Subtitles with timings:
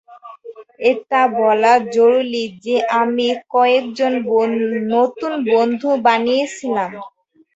[0.81, 4.11] এটা বলা জরুরী যে আমি কয়েকজন
[4.93, 6.91] নতুন বন্ধু বানিয়েছিলাম।